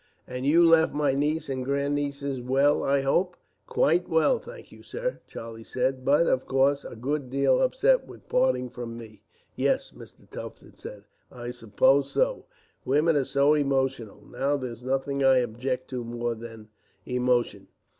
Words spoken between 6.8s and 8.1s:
a good deal upset